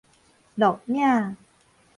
[0.57, 1.37] 錄影